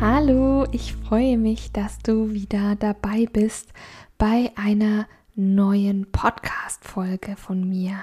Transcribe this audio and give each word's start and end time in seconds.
Hallo, 0.00 0.66
ich 0.72 0.92
freue 0.92 1.38
mich, 1.38 1.70
dass 1.70 1.98
du 2.00 2.32
wieder 2.32 2.74
dabei 2.74 3.26
bist 3.32 3.72
bei 4.18 4.50
einer 4.56 5.06
neuen 5.36 6.10
Podcast-Folge 6.10 7.36
von 7.36 7.68
mir. 7.68 7.98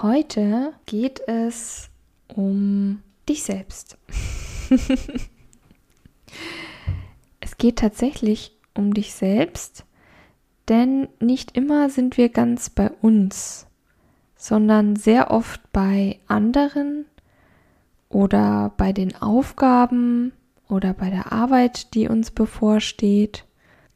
Heute 0.00 0.72
geht 0.86 1.20
es 1.28 1.90
um 2.28 3.02
dich 3.28 3.42
selbst. 3.42 3.98
es 7.40 7.58
geht 7.58 7.78
tatsächlich 7.78 8.56
um 8.74 8.94
dich 8.94 9.12
selbst, 9.12 9.84
denn 10.68 11.08
nicht 11.20 11.56
immer 11.56 11.90
sind 11.90 12.16
wir 12.16 12.30
ganz 12.30 12.70
bei 12.70 12.90
uns, 13.02 13.66
sondern 14.34 14.96
sehr 14.96 15.30
oft 15.30 15.60
bei 15.72 16.18
anderen 16.26 17.04
oder 18.08 18.72
bei 18.78 18.92
den 18.92 19.14
Aufgaben 19.20 20.32
oder 20.70 20.94
bei 20.94 21.10
der 21.10 21.32
Arbeit, 21.32 21.94
die 21.94 22.08
uns 22.08 22.30
bevorsteht. 22.30 23.44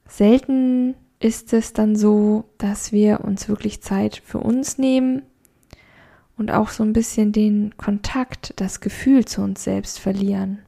Selten 0.07 0.95
ist 1.21 1.53
es 1.53 1.73
dann 1.73 1.97
so, 1.97 2.45
dass 2.59 2.93
wir 2.93 3.21
uns 3.21 3.49
wirklich 3.49 3.81
Zeit 3.81 4.21
für 4.25 4.39
uns 4.39 4.79
nehmen 4.79 5.23
und 6.37 6.51
auch 6.51 6.69
so 6.69 6.83
ein 6.83 6.93
bisschen 6.93 7.33
den 7.33 7.77
Kontakt, 7.77 8.53
das 8.57 8.81
Gefühl 8.81 9.25
zu 9.25 9.41
uns 9.41 9.65
selbst 9.65 9.99
verlieren. 9.99 10.61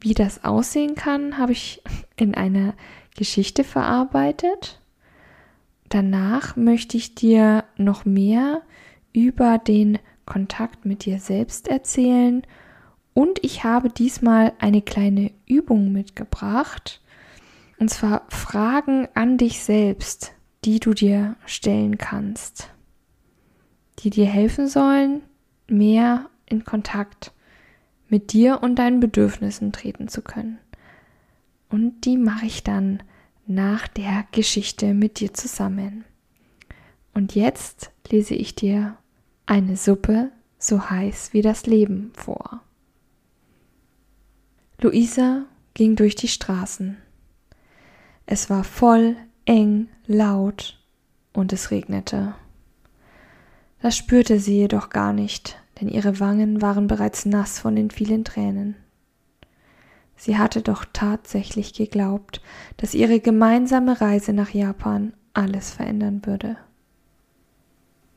Wie 0.00 0.14
das 0.14 0.44
aussehen 0.44 0.94
kann, 0.94 1.38
habe 1.38 1.52
ich 1.52 1.82
in 2.16 2.34
einer 2.34 2.74
Geschichte 3.16 3.64
verarbeitet. 3.64 4.80
Danach 5.88 6.54
möchte 6.54 6.96
ich 6.96 7.14
dir 7.14 7.64
noch 7.76 8.04
mehr 8.04 8.62
über 9.12 9.58
den 9.58 9.98
Kontakt 10.26 10.84
mit 10.84 11.06
dir 11.06 11.18
selbst 11.18 11.66
erzählen 11.66 12.42
und 13.18 13.44
ich 13.44 13.64
habe 13.64 13.90
diesmal 13.90 14.52
eine 14.58 14.82
kleine 14.82 15.32
Übung 15.46 15.92
mitgebracht, 15.92 17.00
und 17.78 17.90
zwar 17.90 18.26
Fragen 18.28 19.08
an 19.14 19.38
dich 19.38 19.60
selbst, 19.60 20.32
die 20.64 20.80
du 20.80 20.94
dir 20.94 21.36
stellen 21.46 21.98
kannst 21.98 22.70
die 24.00 24.10
dir 24.10 24.26
helfen 24.26 24.68
sollen, 24.68 25.22
mehr 25.66 26.30
in 26.46 26.64
Kontakt 26.64 27.32
mit 28.08 28.32
dir 28.32 28.62
und 28.62 28.76
deinen 28.76 29.00
Bedürfnissen 29.00 29.72
treten 29.72 30.08
zu 30.08 30.22
können. 30.22 30.58
Und 31.68 32.04
die 32.04 32.16
mache 32.16 32.46
ich 32.46 32.64
dann 32.64 33.02
nach 33.46 33.88
der 33.88 34.24
Geschichte 34.32 34.94
mit 34.94 35.20
dir 35.20 35.34
zusammen. 35.34 36.04
Und 37.12 37.34
jetzt 37.34 37.90
lese 38.08 38.34
ich 38.34 38.54
dir 38.54 38.96
eine 39.46 39.76
Suppe 39.76 40.30
so 40.58 40.88
heiß 40.88 41.32
wie 41.32 41.42
das 41.42 41.66
Leben 41.66 42.12
vor. 42.14 42.62
Luisa 44.80 45.44
ging 45.74 45.96
durch 45.96 46.14
die 46.14 46.28
Straßen. 46.28 46.98
Es 48.26 48.48
war 48.48 48.62
voll, 48.62 49.16
eng, 49.44 49.88
laut 50.06 50.78
und 51.32 51.52
es 51.52 51.72
regnete. 51.72 52.36
Das 53.82 53.96
spürte 53.96 54.38
sie 54.38 54.56
jedoch 54.56 54.90
gar 54.90 55.12
nicht, 55.12 55.60
denn 55.80 55.88
ihre 55.88 56.20
Wangen 56.20 56.62
waren 56.62 56.86
bereits 56.86 57.26
nass 57.26 57.58
von 57.58 57.74
den 57.74 57.90
vielen 57.90 58.24
Tränen. 58.24 58.76
Sie 60.14 60.38
hatte 60.38 60.62
doch 60.62 60.84
tatsächlich 60.92 61.74
geglaubt, 61.74 62.40
dass 62.76 62.94
ihre 62.94 63.18
gemeinsame 63.18 64.00
Reise 64.00 64.32
nach 64.32 64.50
Japan 64.50 65.12
alles 65.34 65.72
verändern 65.72 66.24
würde. 66.24 66.56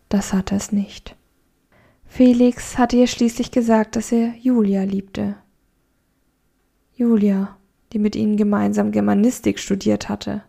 Das 0.10 0.32
hatte 0.32 0.54
es 0.54 0.72
nicht. 0.72 1.16
Felix 2.06 2.78
hatte 2.78 2.98
ihr 2.98 3.08
schließlich 3.08 3.50
gesagt, 3.50 3.96
dass 3.96 4.12
er 4.12 4.36
Julia 4.38 4.84
liebte. 4.84 5.38
Julia, 7.02 7.58
die 7.92 8.00
mit 8.00 8.16
ihnen 8.16 8.38
gemeinsam 8.38 8.92
Germanistik 8.92 9.60
studiert 9.60 10.08
hatte. 10.08 10.44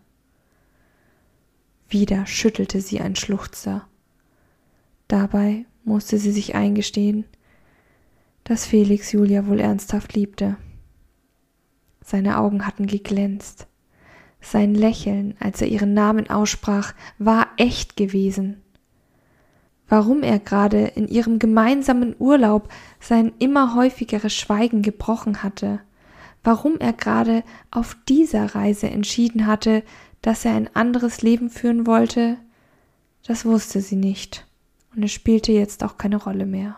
Wieder 1.89 2.25
schüttelte 2.25 2.79
sie 2.79 3.01
ein 3.01 3.15
Schluchzer 3.15 3.87
Dabei 5.07 5.65
musste 5.83 6.17
sie 6.17 6.31
sich 6.31 6.55
eingestehen, 6.55 7.25
dass 8.43 8.65
Felix 8.65 9.11
Julia 9.11 9.47
wohl 9.47 9.59
ernsthaft 9.59 10.13
liebte. 10.13 10.57
Seine 12.03 12.37
Augen 12.39 12.65
hatten 12.65 12.87
geglänzt. 12.87 13.67
Sein 14.41 14.75
Lächeln, 14.75 15.35
als 15.39 15.61
er 15.61 15.67
ihren 15.67 15.93
Namen 15.93 16.29
aussprach, 16.29 16.93
war 17.17 17.47
echt 17.57 17.95
gewesen. 17.95 18.61
Warum 19.87 20.23
er 20.23 20.39
gerade 20.39 20.85
in 20.85 21.07
ihrem 21.07 21.39
gemeinsamen 21.39 22.15
Urlaub 22.17 22.69
sein 22.99 23.33
immer 23.39 23.75
häufigeres 23.75 24.33
Schweigen 24.33 24.81
gebrochen 24.81 25.43
hatte, 25.43 25.79
warum 26.43 26.79
er 26.79 26.93
gerade 26.93 27.43
auf 27.71 27.95
dieser 28.07 28.55
Reise 28.55 28.89
entschieden 28.89 29.47
hatte, 29.47 29.83
dass 30.21 30.45
er 30.45 30.53
ein 30.53 30.73
anderes 30.75 31.21
Leben 31.21 31.49
führen 31.49 31.85
wollte, 31.87 32.37
das 33.25 33.45
wusste 33.45 33.81
sie 33.81 33.95
nicht 33.95 34.45
und 34.95 35.03
es 35.03 35.11
spielte 35.11 35.51
jetzt 35.51 35.83
auch 35.83 35.97
keine 35.97 36.17
Rolle 36.17 36.45
mehr. 36.45 36.77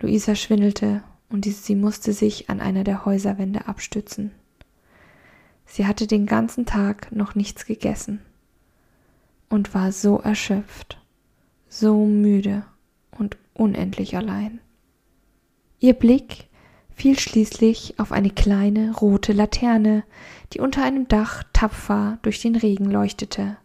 Luisa 0.00 0.34
schwindelte 0.34 1.02
und 1.28 1.44
sie 1.44 1.74
musste 1.74 2.12
sich 2.12 2.48
an 2.50 2.60
einer 2.60 2.84
der 2.84 3.04
Häuserwände 3.04 3.66
abstützen. 3.66 4.32
Sie 5.66 5.86
hatte 5.86 6.06
den 6.06 6.26
ganzen 6.26 6.66
Tag 6.66 7.12
noch 7.12 7.34
nichts 7.34 7.66
gegessen 7.66 8.20
und 9.48 9.74
war 9.74 9.92
so 9.92 10.18
erschöpft, 10.18 10.98
so 11.68 12.06
müde 12.06 12.64
und 13.10 13.36
unendlich 13.54 14.16
allein. 14.16 14.60
Ihr 15.80 15.94
Blick 15.94 16.47
fiel 16.98 17.16
schließlich 17.16 17.94
auf 18.00 18.10
eine 18.10 18.30
kleine 18.30 18.92
rote 18.92 19.32
Laterne, 19.32 20.02
die 20.52 20.58
unter 20.58 20.82
einem 20.82 21.06
Dach 21.06 21.44
tapfer 21.52 22.18
durch 22.22 22.42
den 22.42 22.56
Regen 22.56 22.90
leuchtete. 22.90 23.56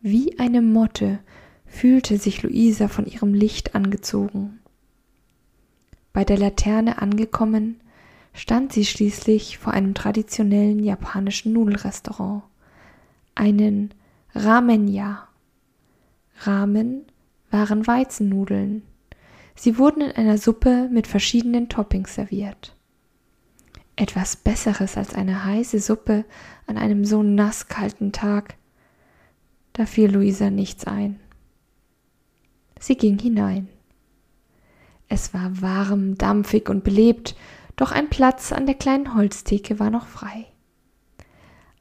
Wie 0.00 0.40
eine 0.40 0.60
Motte 0.60 1.20
fühlte 1.66 2.18
sich 2.18 2.42
Luisa 2.42 2.88
von 2.88 3.06
ihrem 3.06 3.32
Licht 3.32 3.76
angezogen. 3.76 4.58
Bei 6.12 6.24
der 6.24 6.36
Laterne 6.36 7.00
angekommen, 7.00 7.80
stand 8.32 8.72
sie 8.72 8.84
schließlich 8.84 9.58
vor 9.58 9.72
einem 9.72 9.94
traditionellen 9.94 10.82
japanischen 10.82 11.52
Nudelrestaurant, 11.52 12.42
einen 13.36 13.94
Ramenya. 14.34 15.28
Ramen 16.40 17.02
waren 17.52 17.86
Weizennudeln. 17.86 18.82
Sie 19.58 19.76
wurden 19.76 20.02
in 20.02 20.12
einer 20.12 20.38
Suppe 20.38 20.88
mit 20.88 21.08
verschiedenen 21.08 21.68
Toppings 21.68 22.14
serviert. 22.14 22.76
Etwas 23.96 24.36
Besseres 24.36 24.96
als 24.96 25.14
eine 25.14 25.44
heiße 25.44 25.80
Suppe 25.80 26.24
an 26.68 26.78
einem 26.78 27.04
so 27.04 27.24
nasskalten 27.24 28.12
Tag. 28.12 28.54
Da 29.72 29.84
fiel 29.84 30.12
Luisa 30.12 30.50
nichts 30.50 30.86
ein. 30.86 31.18
Sie 32.78 32.96
ging 32.96 33.18
hinein. 33.18 33.66
Es 35.08 35.34
war 35.34 35.60
warm, 35.60 36.16
dampfig 36.16 36.68
und 36.68 36.84
belebt, 36.84 37.34
doch 37.74 37.90
ein 37.90 38.10
Platz 38.10 38.52
an 38.52 38.66
der 38.66 38.76
kleinen 38.76 39.16
Holztheke 39.16 39.80
war 39.80 39.90
noch 39.90 40.06
frei. 40.06 40.46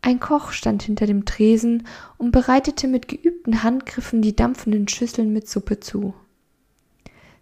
Ein 0.02 0.20
Koch 0.20 0.52
stand 0.52 0.82
hinter 0.82 1.06
dem 1.06 1.26
Tresen 1.26 1.86
und 2.18 2.32
bereitete 2.32 2.88
mit 2.88 3.08
geübten 3.08 3.62
Handgriffen 3.62 4.24
die 4.24 4.36
dampfenden 4.36 4.88
Schüsseln 4.88 5.32
mit 5.32 5.48
Suppe 5.48 5.80
zu. 5.80 6.16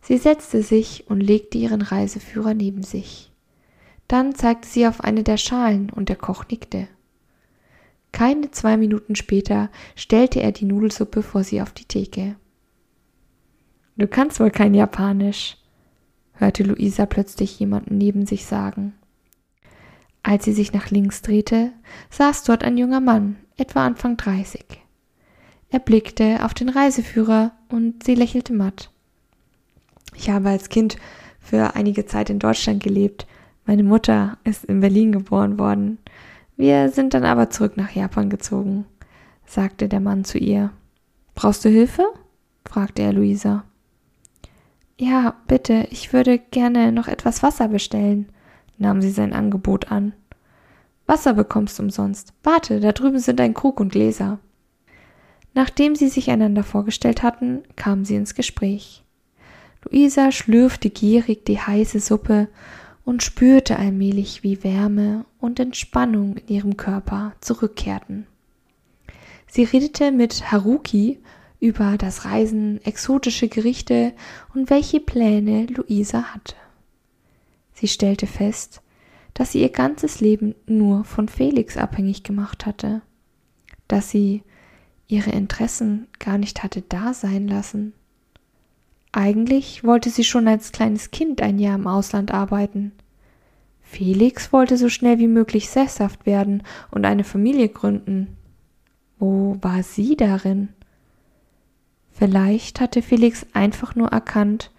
Sie 0.08 0.20
setzte 0.20 0.62
sich 0.62 1.06
und 1.10 1.20
legte 1.20 1.58
ihren 1.58 1.82
Reiseführer 1.82 2.54
neben 2.54 2.84
sich. 2.84 3.32
Dann 4.08 4.36
zeigte 4.36 4.68
sie 4.68 4.86
auf 4.86 5.02
eine 5.02 5.24
der 5.24 5.38
Schalen 5.38 5.90
und 5.90 6.10
der 6.10 6.16
Koch 6.16 6.46
nickte. 6.48 6.88
Keine 8.12 8.52
zwei 8.52 8.78
Minuten 8.78 9.16
später 9.16 9.72
stellte 9.96 10.44
er 10.44 10.52
die 10.52 10.66
Nudelsuppe 10.66 11.24
vor 11.24 11.44
sie 11.44 11.60
auf 11.60 11.74
die 11.74 11.86
Theke. 11.86 12.36
Du 13.98 14.08
kannst 14.08 14.40
wohl 14.40 14.52
kein 14.52 14.76
Japanisch, 14.76 15.58
hörte 16.34 16.62
Luisa 16.62 17.08
plötzlich 17.08 17.60
jemanden 17.60 17.98
neben 17.98 18.28
sich 18.28 18.46
sagen. 18.46 18.94
Als 20.22 20.46
sie 20.46 20.54
sich 20.54 20.72
nach 20.72 20.92
links 20.92 21.24
drehte, 21.24 21.72
saß 22.12 22.44
dort 22.44 22.64
ein 22.64 22.78
junger 22.78 23.02
Mann, 23.02 23.38
etwa 23.58 23.84
Anfang 23.84 24.18
dreißig. 24.18 24.66
Er 25.72 25.80
blickte 25.80 26.46
auf 26.46 26.54
den 26.54 26.70
Reiseführer 26.70 27.54
und 27.70 28.04
sie 28.04 28.14
lächelte 28.14 28.54
matt. 28.54 28.92
Ich 30.16 30.30
habe 30.30 30.50
als 30.50 30.70
Kind 30.70 30.98
für 31.40 31.76
einige 31.76 32.06
Zeit 32.06 32.30
in 32.30 32.40
Deutschland 32.40 32.82
gelebt. 32.82 33.28
Meine 33.66 33.84
Mutter 33.84 34.38
ist 34.44 34.66
in 34.66 34.80
Berlin 34.80 35.12
geboren 35.12 35.60
worden. 35.60 36.00
Wir 36.58 36.90
sind 36.90 37.14
dann 37.14 37.26
aber 37.26 37.50
zurück 37.50 37.78
nach 37.78 37.92
Japan 37.92 38.30
gezogen. 38.30 38.86
sagte 39.46 39.88
der 39.88 40.00
Mann 40.00 40.24
zu 40.24 40.38
ihr. 40.38 40.72
Brauchst 41.36 41.66
du 41.66 41.70
Hilfe? 41.70 42.04
fragte 42.68 43.04
er 43.04 43.14
Luisa. 43.14 43.64
Ja, 44.98 45.36
bitte, 45.48 45.88
ich 45.92 46.14
würde 46.14 46.40
gerne 46.40 46.92
noch 46.92 47.08
etwas 47.08 47.44
Wasser 47.44 47.68
bestellen, 47.68 48.30
nahm 48.78 49.02
sie 49.02 49.12
sein 49.12 49.34
Angebot 49.34 49.92
an. 49.92 50.14
Wasser 51.06 51.34
bekommst 51.34 51.78
du 51.78 51.84
umsonst. 51.84 52.34
Warte, 52.44 52.80
da 52.80 52.92
drüben 52.92 53.20
sind 53.20 53.40
ein 53.42 53.54
Krug 53.54 53.80
und 53.80 53.92
Gläser. 53.92 54.40
Nachdem 55.54 55.96
sie 55.96 56.08
sich 56.08 56.32
einander 56.32 56.64
vorgestellt 56.64 57.24
hatten, 57.24 57.64
kamen 57.76 58.06
sie 58.06 58.16
ins 58.16 58.36
Gespräch. 58.36 59.05
Luisa 59.86 60.32
schlürfte 60.32 60.90
gierig 60.90 61.46
die 61.46 61.60
heiße 61.60 62.00
Suppe 62.00 62.48
und 63.04 63.22
spürte 63.22 63.78
allmählich, 63.78 64.44
wie 64.44 64.64
Wärme 64.64 65.26
und 65.40 65.60
Entspannung 65.60 66.38
in 66.38 66.48
ihrem 66.48 66.78
Körper 66.78 67.34
zurückkehrten. 67.40 68.26
Sie 69.48 69.64
redete 69.64 70.12
mit 70.12 70.52
Haruki 70.52 71.20
über 71.60 71.98
das 71.98 72.26
Reisen, 72.26 72.84
exotische 72.84 73.48
Gerichte 73.48 74.14
und 74.54 74.70
welche 74.70 75.00
Pläne 75.00 75.68
Luisa 75.68 76.34
hatte. 76.34 76.56
Sie 77.74 77.88
stellte 77.88 78.28
fest, 78.28 78.82
dass 79.34 79.52
sie 79.52 79.62
ihr 79.62 79.70
ganzes 79.70 80.20
Leben 80.20 80.56
nur 80.66 81.04
von 81.04 81.28
Felix 81.30 81.78
abhängig 81.78 82.24
gemacht 82.24 82.66
hatte, 82.66 83.02
dass 83.88 84.10
sie 84.10 84.44
ihre 85.08 85.32
Interessen 85.32 86.08
gar 86.20 86.38
nicht 86.38 86.64
hatte 86.64 86.82
da 86.82 87.14
sein 87.14 87.48
lassen. 87.48 87.94
Eigentlich 89.18 89.86
wollte 89.86 90.10
sie 90.10 90.26
schon 90.26 90.46
als 90.46 90.74
kleines 90.74 91.10
Kind 91.10 91.42
ein 91.42 91.58
Jahr 91.58 91.76
im 91.76 91.88
Ausland 91.88 92.34
arbeiten. 92.34 92.92
Felix 93.82 94.52
wollte 94.52 94.76
so 94.76 94.90
schnell 94.90 95.20
wie 95.20 95.30
möglich 95.30 95.70
sesshaft 95.70 96.26
werden 96.26 96.64
und 96.92 97.06
eine 97.06 97.24
Familie 97.24 97.70
gründen. 97.70 98.36
Wo 99.18 99.58
war 99.62 99.84
sie 99.84 100.18
darin? 100.18 100.68
Vielleicht 102.12 102.82
hatte 102.82 103.02
Felix 103.02 103.46
einfach 103.54 103.96
nur 103.96 104.10
erkannt, 104.10 104.70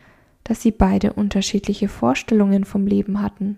dass 0.45 0.61
sie 0.61 0.71
beide 0.71 1.15
unterschiedliche 1.15 1.89
Vorstellungen 1.89 2.67
vom 2.67 2.87
Leben 2.87 3.23
hatten. 3.23 3.57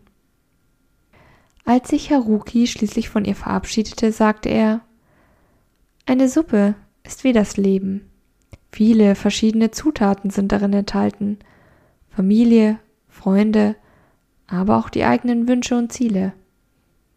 Als 1.65 1.89
sich 1.89 2.13
Haruki 2.13 2.69
schließlich 2.69 3.09
von 3.09 3.25
ihr 3.25 3.35
verabschiedete, 3.35 4.13
sagte 4.13 4.49
er 4.49 4.83
Eine 6.07 6.29
Suppe 6.29 6.77
ist 7.03 7.25
wie 7.25 7.33
das 7.33 7.57
Leben. 7.57 8.09
Viele 8.71 9.15
verschiedene 9.15 9.71
Zutaten 9.71 10.31
sind 10.31 10.53
darin 10.53 10.73
enthalten. 10.73 11.39
Familie, 12.11 12.79
Freunde, 13.09 13.77
aber 14.47 14.79
auch 14.79 14.89
die 14.89 15.05
eigenen 15.05 15.49
Wünsche 15.49 15.77
und 15.77 15.93
Ziele. 15.93 16.33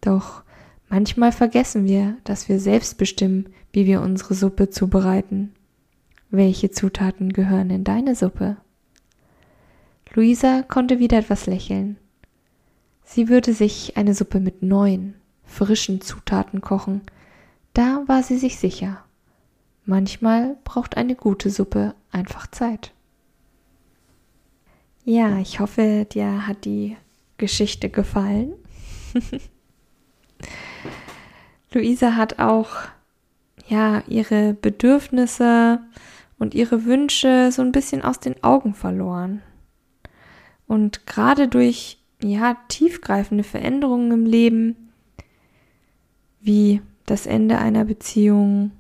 Doch 0.02 0.44
manchmal 0.90 1.32
vergessen 1.32 1.86
wir, 1.86 2.18
dass 2.24 2.50
wir 2.50 2.60
selbst 2.60 2.98
bestimmen, 2.98 3.50
wie 3.72 3.86
wir 3.86 4.02
unsere 4.02 4.34
Suppe 4.34 4.70
zubereiten. 4.70 5.54
Welche 6.30 6.72
Zutaten 6.72 7.34
gehören 7.34 7.70
in 7.70 7.84
deine 7.84 8.16
Suppe? 8.16 8.58
Luisa 10.14 10.64
konnte 10.64 11.00
wieder 11.00 11.18
etwas 11.18 11.46
lächeln. 11.46 11.98
Sie 13.04 13.30
würde 13.30 13.54
sich 13.54 13.98
eine 13.98 14.14
Suppe 14.14 14.40
mit 14.40 14.62
neuen, 14.64 15.16
frischen 15.44 16.02
Zutaten 16.02 16.62
kochen. 16.62 17.02
Da 17.74 18.04
war 18.08 18.24
sie 18.24 18.38
sich 18.38 18.58
sicher. 18.58 19.04
Manchmal 19.92 20.56
braucht 20.64 20.96
eine 20.96 21.16
gute 21.16 21.50
Suppe 21.50 21.96
einfach 22.14 22.48
Zeit. 22.48 22.94
Ja, 25.04 25.38
ich 25.40 25.60
hoffe, 25.60 26.08
dir 26.10 26.48
hat 26.48 26.64
die 26.64 26.96
Geschichte 27.36 27.90
gefallen. 27.90 28.54
Luisa 31.74 32.16
hat 32.16 32.40
auch 32.40 32.70
ja 33.68 34.02
ihre 34.08 34.54
Bedürfnisse 34.54 35.82
und 36.40 36.54
ihre 36.54 36.86
Wünsche 36.86 37.52
so 37.52 37.62
ein 37.62 37.74
bisschen 37.74 38.02
aus 38.02 38.22
den 38.22 38.42
Augen 38.46 38.74
verloren. 38.74 39.42
Und 40.68 41.06
gerade 41.06 41.50
durch 41.50 41.98
ja, 42.24 42.56
tiefgreifende 42.70 43.44
Veränderungen 43.44 44.12
im 44.14 44.26
Leben, 44.26 44.94
wie 46.40 46.82
das 47.06 47.26
Ende 47.26 47.58
einer 47.58 47.84
Beziehung 47.84 48.72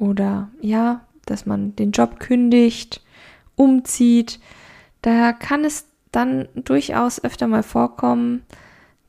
oder 0.00 0.50
ja, 0.60 1.06
dass 1.26 1.46
man 1.46 1.76
den 1.76 1.92
Job 1.92 2.20
kündigt, 2.20 3.02
umzieht, 3.56 4.40
da 5.02 5.32
kann 5.32 5.64
es 5.64 5.86
dann 6.12 6.48
durchaus 6.54 7.22
öfter 7.22 7.46
mal 7.46 7.62
vorkommen, 7.62 8.44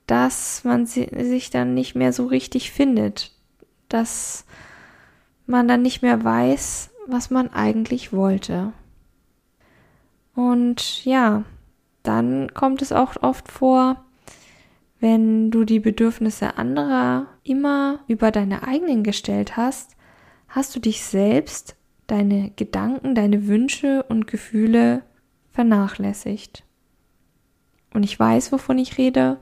dass 0.08 0.64
man 0.64 0.86
sich 0.86 1.50
dann 1.50 1.74
nicht 1.74 1.96
mehr 1.96 2.14
so 2.14 2.26
richtig 2.26 2.72
findet, 2.72 3.32
dass 3.88 4.46
man 5.46 5.68
dann 5.68 5.82
nicht 5.82 6.02
mehr 6.02 6.24
weiß, 6.24 6.92
was 7.08 7.30
man 7.30 7.54
eigentlich 7.54 8.12
wollte. 8.12 8.74
Und 10.36 11.06
ja, 11.06 11.44
dann 12.04 12.54
kommt 12.54 12.82
es 12.82 12.92
auch 12.92 13.16
oft 13.22 13.52
vor, 13.52 14.04
wenn 15.00 15.52
du 15.52 15.64
die 15.64 15.80
Bedürfnisse 15.80 16.58
anderer 16.58 17.28
immer 17.44 18.00
über 18.08 18.32
deine 18.32 18.64
eigenen 18.64 19.04
gestellt 19.04 19.58
hast, 19.58 19.96
hast 20.50 20.76
du 20.76 20.80
dich 20.80 21.04
selbst, 21.04 21.76
deine 22.08 22.52
Gedanken, 22.56 23.16
deine 23.16 23.48
Wünsche 23.48 24.04
und 24.04 24.28
Gefühle 24.28 25.04
vernachlässigt. 25.52 26.64
Und 27.94 28.04
ich 28.04 28.20
weiß, 28.20 28.52
wovon 28.52 28.78
ich 28.78 28.98
rede. 28.98 29.38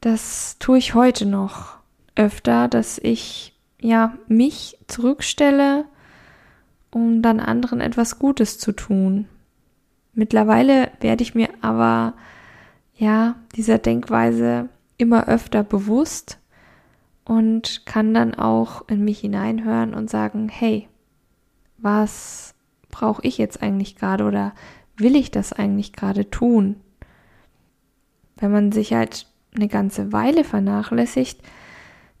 Das 0.00 0.56
tue 0.58 0.78
ich 0.78 0.94
heute 0.94 1.26
noch 1.26 1.78
öfter, 2.14 2.68
dass 2.68 2.98
ich 2.98 3.54
ja 3.80 4.16
mich 4.28 4.78
zurückstelle, 4.86 5.84
um 6.90 7.22
dann 7.22 7.40
anderen 7.40 7.80
etwas 7.80 8.18
Gutes 8.18 8.58
zu 8.58 8.72
tun. 8.72 9.26
Mittlerweile 10.12 10.92
werde 11.00 11.22
ich 11.22 11.34
mir 11.34 11.48
aber 11.60 12.14
ja 12.94 13.34
dieser 13.56 13.78
Denkweise 13.78 14.68
immer 14.96 15.26
öfter 15.26 15.64
bewusst 15.64 16.38
und 17.24 17.86
kann 17.86 18.14
dann 18.14 18.34
auch 18.34 18.88
in 18.88 19.04
mich 19.04 19.20
hineinhören 19.20 19.94
und 19.94 20.10
sagen, 20.10 20.48
hey, 20.48 20.88
was 21.78 22.54
brauche 22.90 23.26
ich 23.26 23.38
jetzt 23.38 23.62
eigentlich 23.62 23.96
gerade 23.96 24.24
oder 24.24 24.54
will 24.96 25.16
ich 25.16 25.30
das 25.30 25.52
eigentlich 25.52 25.92
gerade 25.92 26.30
tun? 26.30 26.76
Wenn 28.36 28.52
man 28.52 28.72
sich 28.72 28.92
halt 28.92 29.26
eine 29.54 29.68
ganze 29.68 30.12
Weile 30.12 30.44
vernachlässigt, 30.44 31.40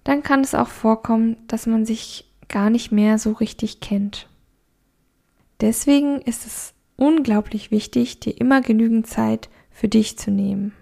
dann 0.04 0.22
kann 0.22 0.40
es 0.40 0.54
auch 0.54 0.68
vorkommen, 0.68 1.36
dass 1.48 1.66
man 1.66 1.84
sich 1.84 2.30
gar 2.48 2.70
nicht 2.70 2.92
mehr 2.92 3.18
so 3.18 3.32
richtig 3.32 3.80
kennt. 3.80 4.28
Deswegen 5.60 6.20
ist 6.20 6.46
es 6.46 6.74
unglaublich 6.96 7.70
wichtig, 7.70 8.20
dir 8.20 8.38
immer 8.38 8.60
genügend 8.60 9.06
Zeit 9.06 9.48
für 9.70 9.88
dich 9.88 10.18
zu 10.18 10.30
nehmen. 10.30 10.72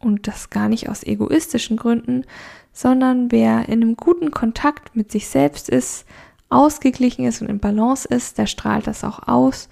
Und 0.00 0.28
das 0.28 0.50
gar 0.50 0.68
nicht 0.68 0.88
aus 0.88 1.02
egoistischen 1.02 1.76
Gründen, 1.76 2.24
sondern 2.72 3.32
wer 3.32 3.68
in 3.68 3.82
einem 3.82 3.96
guten 3.96 4.30
Kontakt 4.30 4.94
mit 4.94 5.10
sich 5.10 5.28
selbst 5.28 5.68
ist, 5.68 6.06
ausgeglichen 6.48 7.24
ist 7.24 7.42
und 7.42 7.48
in 7.48 7.58
Balance 7.58 8.06
ist, 8.06 8.38
der 8.38 8.46
strahlt 8.46 8.86
das 8.86 9.04
auch 9.04 9.26
aus 9.26 9.68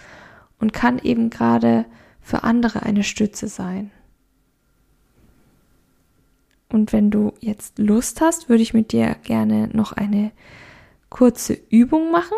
und 0.58 0.72
kann 0.72 0.98
eben 0.98 1.30
gerade 1.30 1.86
für 2.20 2.42
andere 2.42 2.82
eine 2.82 3.04
Stütze 3.04 3.48
sein. 3.48 3.90
Und 6.68 6.92
wenn 6.92 7.10
du 7.10 7.32
jetzt 7.40 7.78
Lust 7.78 8.20
hast, 8.20 8.48
würde 8.48 8.62
ich 8.62 8.74
mit 8.74 8.92
dir 8.92 9.16
gerne 9.22 9.68
noch 9.72 9.92
eine 9.92 10.32
kurze 11.08 11.56
Übung 11.70 12.10
machen. 12.10 12.36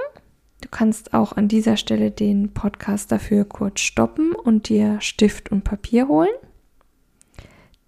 Du 0.60 0.68
kannst 0.70 1.14
auch 1.14 1.32
an 1.32 1.48
dieser 1.48 1.76
Stelle 1.76 2.10
den 2.10 2.52
Podcast 2.52 3.10
dafür 3.10 3.44
kurz 3.44 3.80
stoppen 3.80 4.32
und 4.32 4.68
dir 4.68 5.00
Stift 5.00 5.50
und 5.50 5.64
Papier 5.64 6.08
holen. 6.08 6.28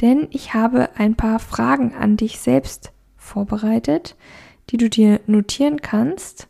Denn 0.00 0.28
ich 0.30 0.54
habe 0.54 0.90
ein 0.96 1.14
paar 1.14 1.38
Fragen 1.38 1.94
an 1.94 2.16
dich 2.16 2.40
selbst 2.40 2.92
vorbereitet, 3.16 4.16
die 4.70 4.76
du 4.76 4.88
dir 4.88 5.20
notieren 5.26 5.82
kannst. 5.82 6.48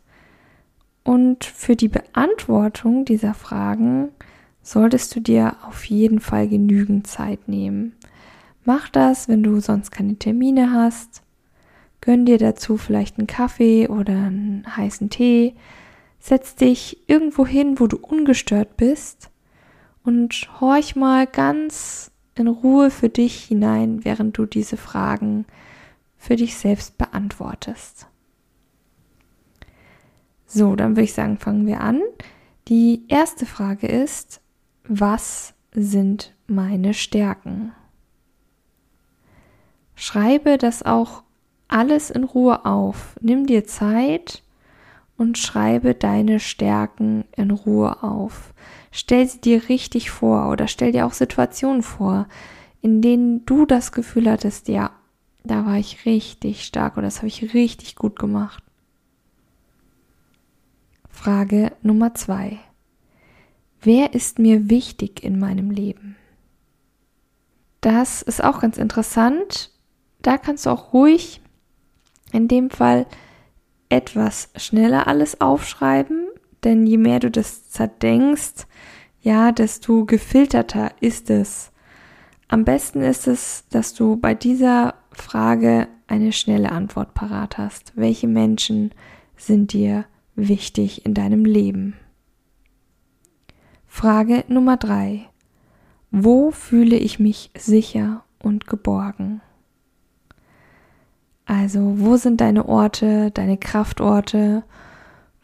Und 1.03 1.43
für 1.43 1.75
die 1.75 1.89
Beantwortung 1.89 3.05
dieser 3.05 3.33
Fragen 3.33 4.09
solltest 4.61 5.15
du 5.15 5.19
dir 5.19 5.57
auf 5.67 5.85
jeden 5.85 6.19
Fall 6.19 6.47
genügend 6.47 7.07
Zeit 7.07 7.47
nehmen. 7.47 7.95
Mach 8.63 8.89
das, 8.89 9.27
wenn 9.27 9.41
du 9.41 9.59
sonst 9.59 9.91
keine 9.91 10.15
Termine 10.15 10.71
hast. 10.71 11.23
Gönn 11.99 12.25
dir 12.25 12.37
dazu 12.37 12.77
vielleicht 12.77 13.17
einen 13.17 13.27
Kaffee 13.27 13.87
oder 13.87 14.13
einen 14.13 14.65
heißen 14.77 15.09
Tee 15.09 15.55
Setz 16.21 16.53
dich 16.53 16.99
irgendwo 17.07 17.47
hin, 17.47 17.79
wo 17.79 17.87
du 17.87 17.97
ungestört 17.97 18.77
bist 18.77 19.31
und 20.03 20.47
horch 20.61 20.95
mal 20.95 21.25
ganz 21.25 22.10
in 22.35 22.47
Ruhe 22.47 22.91
für 22.91 23.09
dich 23.09 23.43
hinein, 23.43 24.05
während 24.05 24.37
du 24.37 24.45
diese 24.45 24.77
Fragen 24.77 25.45
für 26.17 26.35
dich 26.35 26.57
selbst 26.57 26.97
beantwortest. 26.97 28.07
So, 30.45 30.75
dann 30.75 30.91
würde 30.91 31.03
ich 31.03 31.13
sagen, 31.13 31.37
fangen 31.37 31.65
wir 31.65 31.81
an. 31.81 32.01
Die 32.67 33.05
erste 33.07 33.45
Frage 33.45 33.87
ist, 33.87 34.41
was 34.83 35.53
sind 35.73 36.35
meine 36.47 36.93
Stärken? 36.93 37.71
Schreibe 39.95 40.57
das 40.57 40.83
auch 40.83 41.23
alles 41.67 42.09
in 42.09 42.23
Ruhe 42.23 42.65
auf. 42.65 43.15
Nimm 43.21 43.45
dir 43.45 43.65
Zeit 43.65 44.43
und 45.21 45.37
schreibe 45.37 45.93
deine 45.93 46.39
Stärken 46.39 47.25
in 47.37 47.51
Ruhe 47.51 48.01
auf. 48.01 48.55
Stell 48.89 49.27
sie 49.27 49.39
dir 49.39 49.69
richtig 49.69 50.09
vor 50.09 50.49
oder 50.49 50.67
stell 50.67 50.93
dir 50.93 51.05
auch 51.05 51.13
Situationen 51.13 51.83
vor, 51.83 52.27
in 52.81 53.03
denen 53.03 53.45
du 53.45 53.67
das 53.67 53.91
Gefühl 53.91 54.27
hattest, 54.31 54.67
ja, 54.67 54.89
da 55.43 55.63
war 55.67 55.77
ich 55.77 56.07
richtig 56.07 56.65
stark 56.65 56.97
oder 56.97 57.05
das 57.05 57.17
habe 57.17 57.27
ich 57.27 57.53
richtig 57.53 57.95
gut 57.95 58.17
gemacht. 58.17 58.63
Frage 61.07 61.71
Nummer 61.83 62.15
zwei. 62.15 62.57
Wer 63.79 64.15
ist 64.15 64.39
mir 64.39 64.71
wichtig 64.71 65.23
in 65.23 65.37
meinem 65.37 65.69
Leben? 65.69 66.15
Das 67.79 68.23
ist 68.23 68.43
auch 68.43 68.61
ganz 68.61 68.79
interessant. 68.79 69.69
Da 70.23 70.39
kannst 70.39 70.65
du 70.65 70.71
auch 70.71 70.93
ruhig 70.93 71.41
in 72.31 72.47
dem 72.47 72.71
Fall 72.71 73.05
etwas 73.91 74.49
schneller 74.55 75.07
alles 75.07 75.41
aufschreiben, 75.41 76.27
denn 76.63 76.85
je 76.85 76.97
mehr 76.97 77.19
du 77.19 77.29
das 77.29 77.69
zerdenkst, 77.69 78.67
ja, 79.21 79.51
desto 79.51 80.05
gefilterter 80.05 80.91
ist 80.99 81.29
es. 81.29 81.71
Am 82.47 82.65
besten 82.65 83.01
ist 83.01 83.27
es, 83.27 83.65
dass 83.69 83.93
du 83.93 84.17
bei 84.17 84.33
dieser 84.33 84.95
Frage 85.11 85.87
eine 86.07 86.31
schnelle 86.31 86.71
Antwort 86.71 87.13
parat 87.13 87.57
hast. 87.57 87.93
Welche 87.95 88.27
Menschen 88.27 88.91
sind 89.37 89.73
dir 89.73 90.05
wichtig 90.35 91.05
in 91.05 91.13
deinem 91.13 91.45
Leben? 91.45 91.95
Frage 93.87 94.43
Nummer 94.47 94.77
drei. 94.77 95.29
Wo 96.09 96.51
fühle 96.51 96.97
ich 96.97 97.19
mich 97.19 97.51
sicher 97.57 98.23
und 98.39 98.67
geborgen? 98.67 99.41
Also, 101.51 101.99
wo 101.99 102.15
sind 102.15 102.39
deine 102.39 102.69
Orte, 102.69 103.29
deine 103.31 103.57
Kraftorte, 103.57 104.63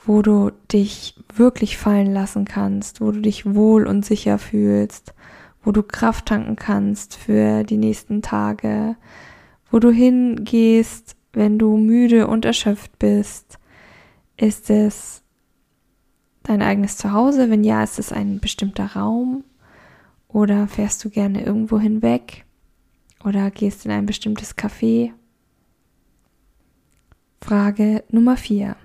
wo 0.06 0.22
du 0.22 0.52
dich 0.72 1.22
wirklich 1.36 1.78
fallen 1.78 2.14
lassen 2.14 2.46
kannst, 2.46 3.02
wo 3.02 3.12
du 3.12 3.20
dich 3.20 3.56
wohl 3.56 3.86
und 3.86 4.06
sicher 4.06 4.38
fühlst, 4.38 5.14
wo 5.66 5.74
du 5.74 5.84
Kraft 5.84 6.28
tanken 6.28 6.56
kannst 6.56 7.18
für 7.18 7.66
die 7.66 7.76
nächsten 7.76 8.22
Tage, 8.22 8.96
wo 9.70 9.80
du 9.80 9.92
hingehst, 9.92 11.18
wenn 11.34 11.60
du 11.60 11.76
müde 11.76 12.28
und 12.28 12.46
erschöpft 12.46 12.98
bist. 13.00 13.60
Ist 14.38 14.70
es 14.70 15.24
dein 16.44 16.62
eigenes 16.62 16.96
Zuhause? 16.96 17.50
Wenn 17.50 17.66
ja, 17.66 17.84
ist 17.84 18.00
es 18.00 18.14
ein 18.14 18.40
bestimmter 18.40 18.94
Raum? 18.94 19.44
Oder 20.30 20.70
fährst 20.70 21.04
du 21.04 21.10
gerne 21.10 21.44
irgendwo 21.44 21.80
hinweg? 21.80 22.46
Oder 23.26 23.52
gehst 23.52 23.86
in 23.86 23.92
ein 23.92 24.06
bestimmtes 24.06 24.58
Café? 24.58 25.12
Frage 27.41 28.03
Nummer 28.10 28.38
4. 28.38 28.75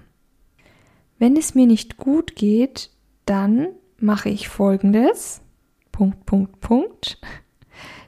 Wenn 1.19 1.37
es 1.37 1.55
mir 1.55 1.67
nicht 1.67 1.97
gut 1.97 2.37
geht, 2.37 2.91
dann 3.27 3.69
mache 3.99 4.29
ich 4.29 4.49
folgendes. 4.49 5.41
Punkt, 5.91 6.27
Punkt, 6.27 6.61
Punkt. 6.61 7.21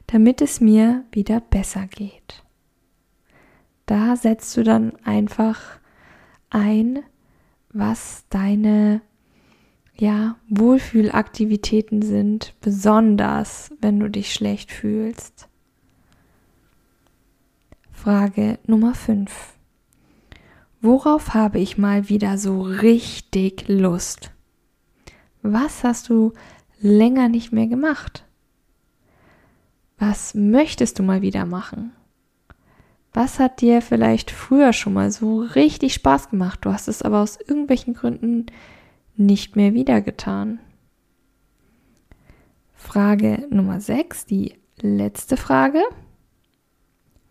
Damit 0.07 0.41
es 0.41 0.61
mir 0.61 1.05
wieder 1.13 1.41
besser 1.41 1.87
geht. 1.87 2.43
Da 3.87 4.17
setzt 4.17 4.57
du 4.57 4.63
dann 4.63 4.95
einfach 5.05 5.61
ein, 6.51 7.03
was 7.73 8.25
deine 8.31 9.01
ja, 9.97 10.37
Wohlfühlaktivitäten 10.49 12.03
sind, 12.03 12.55
besonders 12.61 13.71
wenn 13.81 14.01
du 14.01 14.11
dich 14.11 14.33
schlecht 14.33 14.73
fühlst. 14.73 15.49
Frage 17.93 18.59
Nummer 18.67 18.95
5. 18.95 19.54
Worauf 20.85 21.33
habe 21.33 21.61
ich 21.61 21.79
mal 21.79 22.11
wieder 22.11 22.37
so 22.37 22.61
richtig 22.61 23.69
Lust? 23.69 24.33
Was 25.41 25.83
hast 25.83 26.11
du 26.11 26.35
länger 26.79 27.31
nicht 27.31 27.53
mehr 27.53 27.67
gemacht? 27.67 28.27
Was 29.99 30.35
möchtest 30.35 30.99
du 30.99 31.03
mal 31.03 31.23
wieder 31.23 31.47
machen? 31.47 31.95
Was 33.15 33.39
hat 33.39 33.63
dir 33.63 33.81
vielleicht 33.81 34.31
früher 34.31 34.75
schon 34.75 34.93
mal 34.93 35.11
so 35.11 35.41
richtig 35.41 35.95
Spaß 35.95 36.29
gemacht? 36.29 36.59
Du 36.67 36.71
hast 36.71 36.87
es 36.87 37.01
aber 37.01 37.23
aus 37.23 37.41
irgendwelchen 37.41 37.95
Gründen 37.95 38.45
nicht 39.17 39.57
mehr 39.57 39.73
wieder 39.73 40.03
getan. 40.03 40.59
Frage 42.75 43.47
Nummer 43.49 43.81
6, 43.81 44.27
die 44.27 44.53
letzte 44.83 45.39
Frage. 45.39 45.83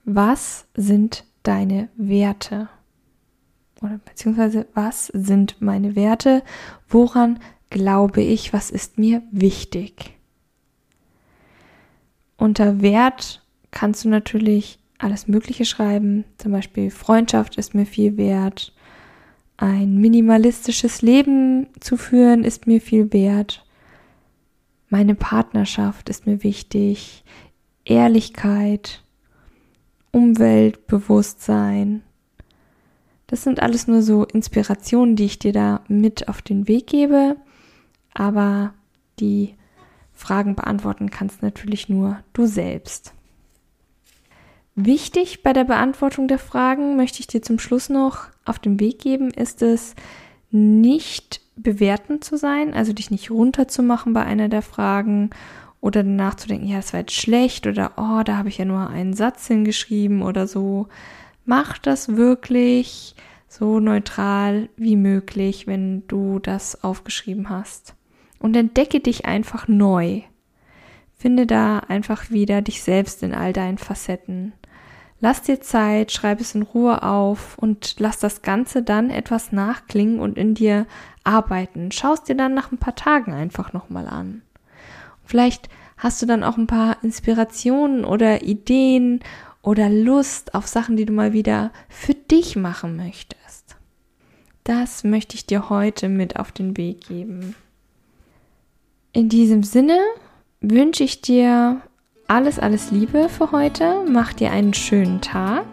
Was 0.05 0.65
sind 0.73 1.23
deine 1.43 1.89
Werte? 1.95 2.67
Oder 3.83 3.99
beziehungsweise 4.05 4.65
was 4.73 5.07
sind 5.07 5.61
meine 5.61 5.95
Werte? 5.95 6.41
Woran 6.87 7.39
glaube 7.69 8.21
ich? 8.21 8.53
Was 8.53 8.71
ist 8.71 8.97
mir 8.97 9.21
wichtig? 9.31 10.17
Unter 12.37 12.81
Wert 12.81 13.45
kannst 13.71 14.05
du 14.05 14.09
natürlich 14.09 14.79
alles 14.99 15.27
Mögliche 15.27 15.65
schreiben. 15.65 16.23
Zum 16.37 16.53
Beispiel 16.53 16.91
Freundschaft 16.91 17.57
ist 17.57 17.75
mir 17.75 17.85
viel 17.85 18.15
wert. 18.17 18.73
Ein 19.57 19.97
minimalistisches 19.97 21.01
Leben 21.01 21.67
zu 21.79 21.97
führen 21.97 22.43
ist 22.43 22.67
mir 22.67 22.81
viel 22.81 23.11
wert. 23.11 23.65
Meine 24.89 25.15
Partnerschaft 25.15 26.09
ist 26.09 26.25
mir 26.25 26.43
wichtig. 26.43 27.23
Ehrlichkeit, 27.85 29.03
Umweltbewusstsein. 30.11 32.03
Das 33.33 33.41
sind 33.41 33.63
alles 33.63 33.87
nur 33.87 34.03
so 34.03 34.25
Inspirationen, 34.25 35.15
die 35.15 35.25
ich 35.25 35.39
dir 35.39 35.53
da 35.53 35.81
mit 35.87 36.27
auf 36.27 36.43
den 36.43 36.67
Weg 36.67 36.85
gebe. 36.85 37.35
Aber 38.13 38.75
die 39.19 39.55
Fragen 40.11 40.53
beantworten 40.53 41.09
kannst 41.09 41.41
natürlich 41.41 41.89
nur 41.89 42.19
du 42.33 42.45
selbst. 42.45 43.11
Wichtig 44.75 45.41
bei 45.41 45.51
der 45.51 45.63
Beantwortung 45.63 46.27
der 46.27 46.37
Fragen 46.37 46.95
möchte 46.95 47.21
ich 47.21 47.25
dir 47.25 47.41
zum 47.41 47.57
Schluss 47.57 47.89
noch 47.89 48.27
auf 48.45 48.59
den 48.59 48.79
Weg 48.79 48.99
geben, 48.99 49.31
ist 49.31 49.63
es 49.63 49.95
nicht 50.51 51.41
bewertend 51.55 52.23
zu 52.23 52.37
sein, 52.37 52.75
also 52.75 52.93
dich 52.93 53.09
nicht 53.09 53.31
runterzumachen 53.31 54.13
bei 54.13 54.23
einer 54.23 54.47
der 54.47 54.61
Fragen 54.61 55.31
oder 55.81 56.03
danach 56.03 56.35
zu 56.35 56.47
denken, 56.47 56.67
ja, 56.67 56.75
das 56.75 56.93
war 56.93 56.99
jetzt 56.99 57.13
schlecht 57.13 57.65
oder 57.65 57.93
oh, 57.97 58.21
da 58.23 58.37
habe 58.37 58.49
ich 58.49 58.59
ja 58.59 58.65
nur 58.65 58.91
einen 58.91 59.15
Satz 59.15 59.47
hingeschrieben 59.47 60.21
oder 60.21 60.45
so. 60.45 60.87
Mach 61.45 61.77
das 61.77 62.15
wirklich 62.15 63.15
so 63.47 63.79
neutral 63.79 64.69
wie 64.77 64.95
möglich, 64.95 65.67
wenn 65.67 66.07
du 66.07 66.39
das 66.39 66.83
aufgeschrieben 66.83 67.49
hast. 67.49 67.95
Und 68.39 68.55
entdecke 68.55 68.99
dich 68.99 69.25
einfach 69.25 69.67
neu. 69.67 70.21
Finde 71.17 71.45
da 71.45 71.79
einfach 71.79 72.31
wieder 72.31 72.61
dich 72.61 72.83
selbst 72.83 73.23
in 73.23 73.33
all 73.33 73.53
deinen 73.53 73.77
Facetten. 73.77 74.53
Lass 75.21 75.41
dir 75.41 75.61
Zeit, 75.61 76.11
schreib 76.11 76.41
es 76.41 76.53
in 76.53 76.63
Ruhe 76.63 77.01
auf 77.01 77.57
und 77.57 77.95
lass 77.99 78.19
das 78.19 78.41
Ganze 78.41 78.83
dann 78.83 79.09
etwas 79.09 79.53
nachklingen 79.53 80.19
und 80.19 80.37
in 80.37 80.53
dir 80.53 80.85
arbeiten. 81.23 81.93
Schau 81.93 82.11
es 82.11 82.23
dir 82.23 82.35
dann 82.35 82.53
nach 82.53 82.73
ein 82.73 82.77
paar 82.77 82.95
Tagen 82.95 83.31
einfach 83.31 83.71
nochmal 83.71 84.07
an. 84.07 84.41
Vielleicht 85.23 85.69
hast 85.95 86.21
du 86.21 86.25
dann 86.25 86.43
auch 86.43 86.57
ein 86.57 86.67
paar 86.67 87.01
Inspirationen 87.03 88.03
oder 88.03 88.43
Ideen 88.43 89.21
oder 89.63 89.89
Lust 89.89 90.53
auf 90.53 90.67
Sachen, 90.67 90.97
die 90.97 91.05
du 91.05 91.13
mal 91.13 91.33
wieder 91.33 91.71
für 91.89 92.13
dich 92.13 92.55
machen 92.55 92.95
möchtest. 92.95 93.75
Das 94.63 95.03
möchte 95.03 95.33
ich 95.35 95.47
dir 95.47 95.69
heute 95.69 96.09
mit 96.09 96.39
auf 96.39 96.51
den 96.51 96.77
Weg 96.77 97.07
geben. 97.07 97.55
In 99.13 99.29
diesem 99.29 99.63
Sinne 99.63 99.97
wünsche 100.61 101.03
ich 101.03 101.21
dir 101.21 101.81
alles, 102.27 102.59
alles 102.59 102.91
Liebe 102.91 103.29
für 103.29 103.51
heute. 103.51 104.05
Mach 104.07 104.33
dir 104.33 104.51
einen 104.51 104.73
schönen 104.73 105.21
Tag. 105.21 105.65